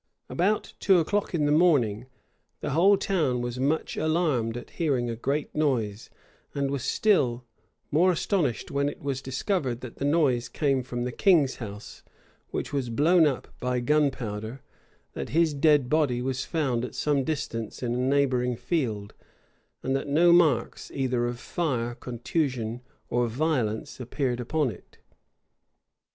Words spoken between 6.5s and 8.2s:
and was still more